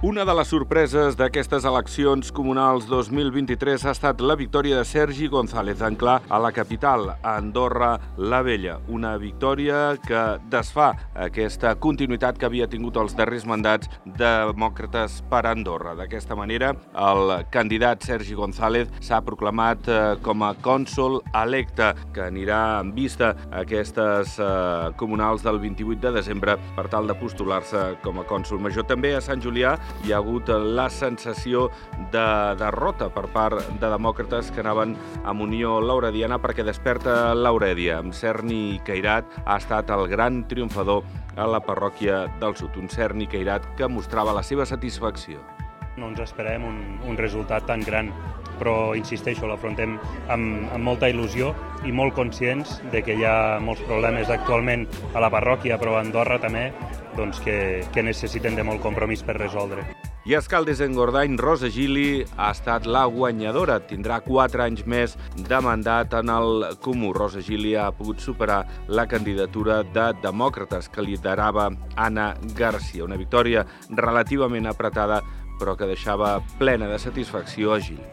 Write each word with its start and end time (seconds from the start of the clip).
Una 0.00 0.24
de 0.24 0.32
les 0.32 0.48
sorpreses 0.48 1.12
d'aquestes 1.12 1.66
eleccions 1.68 2.30
comunals 2.32 2.86
2023 2.88 3.82
ha 3.84 3.92
estat 3.92 4.22
la 4.24 4.32
victòria 4.32 4.78
de 4.78 4.84
Sergi 4.88 5.26
González 5.28 5.82
Anclà 5.84 6.14
a 6.24 6.38
la 6.40 6.50
capital, 6.56 7.10
a 7.20 7.34
Andorra 7.36 7.90
la 8.16 8.38
Vella. 8.40 8.78
Una 8.88 9.10
victòria 9.20 9.98
que 10.00 10.22
desfà 10.48 10.86
aquesta 11.26 11.74
continuïtat 11.76 12.40
que 12.40 12.48
havia 12.48 12.68
tingut 12.72 12.96
els 12.96 13.12
darrers 13.18 13.44
mandats 13.44 13.90
demòcrates 14.06 15.18
per 15.28 15.42
Andorra. 15.50 15.92
D'aquesta 16.00 16.32
manera, 16.32 16.72
el 16.96 17.34
candidat 17.52 18.08
Sergi 18.08 18.38
González 18.40 18.88
s'ha 19.04 19.20
proclamat 19.20 19.92
eh, 19.92 20.00
com 20.24 20.46
a 20.48 20.54
cònsol 20.64 21.20
electe, 21.42 21.90
que 22.16 22.24
anirà 22.24 22.62
en 22.80 22.94
vista 22.96 23.34
a 23.50 23.66
aquestes 23.66 24.38
eh, 24.40 24.48
comunals 24.96 25.44
del 25.44 25.60
28 25.60 26.00
de 26.08 26.16
desembre 26.16 26.56
per 26.72 26.88
tal 26.88 27.04
de 27.04 27.20
postular-se 27.20 27.84
com 28.00 28.24
a 28.24 28.26
cònsol 28.32 28.64
major. 28.64 28.88
També 28.88 29.12
a 29.12 29.20
Sant 29.28 29.44
Julià 29.44 29.76
hi 30.04 30.12
ha 30.12 30.18
hagut 30.18 30.48
la 30.50 30.88
sensació 30.90 31.68
de 32.12 32.26
derrota 32.60 33.10
per 33.14 33.26
part 33.34 33.60
de 33.80 33.90
demòcrates 33.92 34.50
que 34.54 34.64
anaven 34.64 34.96
amb 35.24 35.46
Unió 35.46 35.78
Laurediana 35.84 36.40
perquè 36.42 36.64
desperta 36.66 37.34
Laurèdia. 37.34 38.00
Amb 38.00 38.16
Cerny 38.16 38.80
Cairat 38.86 39.40
ha 39.44 39.58
estat 39.60 39.90
el 39.94 40.06
gran 40.10 40.44
triomfador 40.48 41.04
a 41.36 41.46
la 41.46 41.62
parròquia 41.64 42.26
del 42.40 42.56
Sud. 42.56 42.76
Un 42.76 42.88
Cerny 42.88 43.28
Cairat 43.30 43.66
que 43.76 43.88
mostrava 43.88 44.34
la 44.36 44.42
seva 44.46 44.66
satisfacció. 44.66 45.40
No 45.98 46.08
ens 46.08 46.20
esperem 46.22 46.64
un, 46.64 46.78
un 47.04 47.18
resultat 47.18 47.66
tan 47.68 47.82
gran, 47.84 48.12
però 48.60 48.92
insisteixo, 48.96 49.48
l'afrontem 49.48 49.96
amb, 50.28 50.68
amb 50.70 50.84
molta 50.84 51.08
il·lusió 51.10 51.50
i 51.88 51.92
molt 51.96 52.14
conscients 52.14 52.78
de 52.92 53.02
que 53.04 53.16
hi 53.16 53.24
ha 53.26 53.58
molts 53.64 53.82
problemes 53.88 54.30
actualment 54.30 54.86
a 55.14 55.24
la 55.24 55.32
parròquia, 55.32 55.80
però 55.80 55.96
a 55.96 56.04
Andorra 56.04 56.38
també, 56.42 56.68
doncs 57.16 57.40
que, 57.44 57.84
que 57.94 58.04
necessiten 58.06 58.56
de 58.58 58.64
molt 58.66 58.82
compromís 58.82 59.22
per 59.26 59.38
resoldre. 59.38 59.84
I 60.28 60.34
Escaldes 60.36 60.82
Engordany, 60.84 61.38
Rosa 61.40 61.70
Gili 61.72 62.26
ha 62.36 62.50
estat 62.52 62.84
la 62.84 63.06
guanyadora. 63.08 63.78
Tindrà 63.88 64.18
4 64.20 64.62
anys 64.66 64.84
més 64.84 65.16
de 65.48 65.60
mandat 65.64 66.12
en 66.18 66.28
el 66.28 66.66
Comú. 66.84 67.14
Rosa 67.16 67.40
Gili 67.40 67.72
ha 67.74 67.88
pogut 67.96 68.20
superar 68.20 68.60
la 68.88 69.06
candidatura 69.08 69.80
de 69.82 70.10
demòcrates 70.20 70.90
que 70.92 71.06
liderava 71.06 71.70
Anna 71.96 72.34
Garcia. 72.54 73.06
Una 73.08 73.16
victòria 73.16 73.64
relativament 73.88 74.68
apretada, 74.68 75.22
però 75.58 75.72
que 75.76 75.88
deixava 75.88 76.36
plena 76.58 76.88
de 76.92 77.00
satisfacció 77.00 77.72
a 77.72 77.80
Gili. 77.80 78.04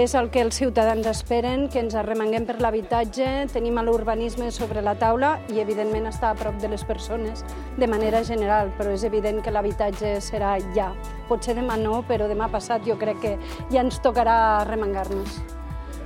És 0.00 0.14
el 0.16 0.30
que 0.32 0.40
els 0.40 0.56
ciutadans 0.56 1.04
esperen, 1.04 1.66
que 1.68 1.76
ens 1.82 1.92
arremanguem 2.00 2.46
per 2.48 2.54
l'habitatge, 2.64 3.26
tenim 3.52 3.76
l'urbanisme 3.84 4.48
sobre 4.48 4.80
la 4.80 4.94
taula 4.96 5.34
i, 5.52 5.60
evidentment, 5.60 6.08
està 6.08 6.30
a 6.32 6.38
prop 6.38 6.56
de 6.62 6.72
les 6.72 6.80
persones 6.88 7.44
de 7.76 7.90
manera 7.92 8.24
general, 8.24 8.72
però 8.78 8.96
és 8.96 9.04
evident 9.04 9.44
que 9.44 9.52
l'habitatge 9.52 10.16
serà 10.24 10.56
ja. 10.72 10.94
Potser 11.28 11.60
demà 11.60 11.76
no, 11.76 12.00
però 12.08 12.24
demà 12.24 12.48
passat 12.48 12.88
jo 12.88 12.96
crec 12.96 13.20
que 13.20 13.38
ja 13.68 13.84
ens 13.84 14.00
tocarà 14.00 14.62
arremangar-nos. 14.62 15.42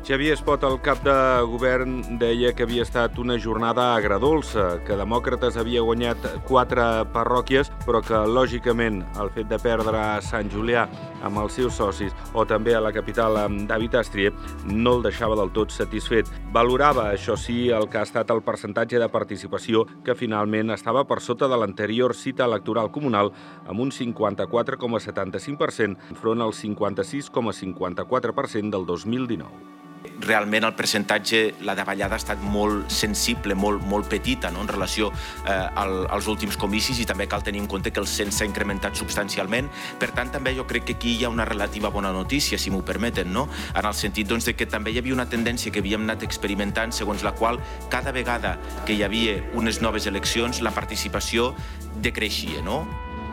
Xavier 0.00 0.32
Espot, 0.32 0.62
el 0.64 0.78
cap 0.80 1.02
de 1.04 1.12
govern, 1.44 2.16
deia 2.18 2.54
que 2.56 2.64
havia 2.64 2.82
estat 2.86 3.18
una 3.20 3.36
jornada 3.38 3.94
agradolça, 3.94 4.78
que 4.86 4.96
Demòcrates 4.96 5.56
havia 5.60 5.82
guanyat 5.84 6.16
quatre 6.48 7.04
parròquies, 7.12 7.68
però 7.84 8.00
que, 8.00 8.16
lògicament, 8.24 9.04
el 9.20 9.28
fet 9.34 9.50
de 9.50 9.58
perdre 9.60 9.98
a 10.00 10.22
Sant 10.24 10.48
Julià 10.50 10.88
amb 11.20 11.38
els 11.42 11.52
seus 11.58 11.76
socis 11.76 12.14
o 12.32 12.46
també 12.48 12.74
a 12.74 12.80
la 12.80 12.92
capital 12.96 13.36
amb 13.42 13.68
David 13.68 13.94
Astrie 14.00 14.32
no 14.64 14.96
el 14.96 15.02
deixava 15.04 15.36
del 15.36 15.52
tot 15.52 15.70
satisfet. 15.74 16.26
Valorava, 16.54 17.12
això 17.12 17.36
sí, 17.36 17.68
el 17.68 17.88
que 17.92 17.98
ha 18.00 18.06
estat 18.08 18.30
el 18.32 18.40
percentatge 18.46 18.98
de 18.98 19.08
participació 19.12 19.84
que 20.06 20.14
finalment 20.16 20.70
estava 20.72 21.04
per 21.04 21.20
sota 21.20 21.48
de 21.48 21.56
l'anterior 21.60 22.14
cita 22.16 22.44
electoral 22.48 22.90
comunal 22.90 23.32
amb 23.66 23.80
un 23.84 23.90
54,75% 23.92 25.96
enfront 26.16 26.40
al 26.40 26.52
56,54% 26.56 28.70
del 28.72 28.86
2019 28.88 29.79
realment 30.20 30.64
el 30.64 30.74
percentatge, 30.76 31.40
la 31.66 31.74
davallada 31.74 32.16
ha 32.16 32.20
estat 32.20 32.40
molt 32.42 32.90
sensible, 32.92 33.54
molt, 33.54 33.82
molt 33.88 34.08
petita 34.10 34.50
no? 34.52 34.62
en 34.64 34.68
relació 34.68 35.10
eh, 35.10 35.52
al, 35.52 36.06
als 36.12 36.28
últims 36.30 36.56
comicis 36.60 37.00
i 37.00 37.06
també 37.08 37.26
cal 37.28 37.44
tenir 37.44 37.62
en 37.62 37.68
compte 37.70 37.92
que 37.92 38.00
el 38.00 38.08
cens 38.10 38.40
s'ha 38.40 38.48
incrementat 38.48 38.96
substancialment. 39.00 39.70
Per 40.00 40.10
tant, 40.16 40.32
també 40.32 40.54
jo 40.56 40.66
crec 40.68 40.88
que 40.88 40.96
aquí 40.98 41.16
hi 41.18 41.24
ha 41.24 41.32
una 41.32 41.48
relativa 41.48 41.90
bona 41.92 42.12
notícia, 42.12 42.58
si 42.58 42.72
m'ho 42.72 42.82
permeten, 42.86 43.32
no? 43.32 43.48
en 43.74 43.84
el 43.84 43.94
sentit 43.96 44.28
doncs, 44.28 44.48
de 44.48 44.56
que 44.56 44.68
també 44.70 44.94
hi 44.94 45.00
havia 45.00 45.16
una 45.16 45.28
tendència 45.28 45.72
que 45.72 45.84
havíem 45.84 46.08
anat 46.08 46.24
experimentant 46.26 46.94
segons 46.96 47.24
la 47.26 47.34
qual 47.36 47.60
cada 47.92 48.12
vegada 48.12 48.56
que 48.86 48.96
hi 48.96 49.04
havia 49.04 49.38
unes 49.54 49.80
noves 49.80 50.06
eleccions 50.10 50.60
la 50.64 50.74
participació 50.76 51.54
decreixia. 52.00 52.64
No? 52.64 52.84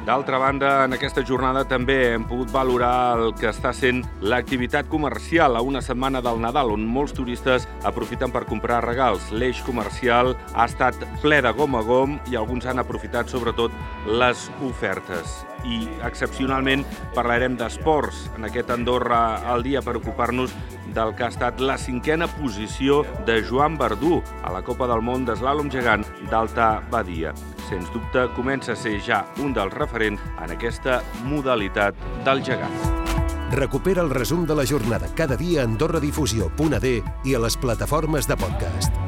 D'altra 0.08 0.38
banda, 0.40 0.86
en 0.86 0.96
aquesta 0.96 1.20
jornada 1.28 1.66
també 1.68 2.14
hem 2.14 2.24
pogut 2.30 2.48
valorar 2.54 3.18
el 3.20 3.34
que 3.36 3.50
està 3.50 3.74
sent 3.76 4.06
l'activitat 4.24 4.88
comercial 4.88 5.60
a 5.60 5.64
una 5.68 5.82
setmana 5.84 6.22
del 6.24 6.40
Nadal, 6.40 6.72
on 6.72 6.86
molts 6.88 7.12
turistes 7.18 7.66
aprofiten 7.84 8.32
per 8.32 8.46
comprar 8.48 8.78
regals. 8.86 9.26
L'eix 9.36 9.60
comercial 9.68 10.32
ha 10.54 10.70
estat 10.72 10.96
ple 11.20 11.42
de 11.44 11.52
gom 11.58 11.76
a 11.76 11.84
gom 11.84 12.16
i 12.32 12.40
alguns 12.40 12.70
han 12.72 12.80
aprofitat 12.80 13.28
sobretot 13.28 13.76
les 14.08 14.48
ofertes. 14.70 15.42
I 15.68 15.82
excepcionalment 16.08 16.88
parlarem 17.12 17.60
d'esports 17.60 18.30
en 18.38 18.48
aquest 18.48 18.72
Andorra 18.72 19.42
al 19.44 19.68
dia 19.68 19.84
per 19.84 19.98
ocupar-nos 20.00 20.56
del 20.96 21.16
que 21.20 21.28
ha 21.28 21.34
estat 21.36 21.60
la 21.60 21.76
cinquena 21.76 22.32
posició 22.40 23.04
de 23.28 23.42
Joan 23.44 23.76
Verdú 23.76 24.24
a 24.40 24.56
la 24.56 24.64
Copa 24.64 24.88
del 24.88 25.04
Món 25.04 25.28
d'Eslàlom 25.28 25.68
gegant 25.68 26.08
d'Alta 26.32 26.78
Badia 26.88 27.36
sens 27.68 27.92
dubte, 27.94 28.28
comença 28.36 28.74
a 28.74 28.80
ser 28.80 28.98
ja 29.04 29.24
un 29.44 29.54
dels 29.56 29.74
referents 29.76 30.22
en 30.44 30.56
aquesta 30.56 31.02
modalitat 31.28 31.98
del 32.26 32.44
gegant. 32.44 32.80
Recupera 33.52 34.04
el 34.04 34.12
resum 34.12 34.46
de 34.46 34.56
la 34.56 34.66
jornada 34.68 35.08
cada 35.16 35.38
dia 35.40 35.62
a 35.62 35.68
AndorraDifusió.d 35.70 36.96
i 37.24 37.36
a 37.36 37.44
les 37.44 37.58
plataformes 37.58 38.28
de 38.28 38.36
podcast. 38.36 39.07